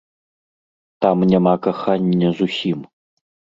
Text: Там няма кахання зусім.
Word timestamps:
Там 1.01 1.17
няма 1.33 1.53
кахання 1.67 2.35
зусім. 2.43 2.79